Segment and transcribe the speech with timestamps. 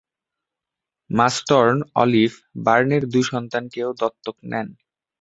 [1.09, 2.31] Marston olive
[2.65, 4.67] বার্নের দুই সন্তানকেও দত্তক নেন।